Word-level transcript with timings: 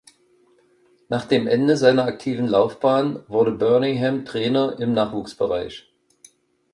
Nach 1.09 1.25
dem 1.25 1.45
Ende 1.45 1.77
seiner 1.77 2.05
aktiven 2.05 2.47
Laufbahn 2.47 3.23
wurde 3.27 3.51
Birmingham 3.51 4.25
Trainer 4.25 4.79
im 4.79 4.93
Nachwuchsbereich. 4.93 5.93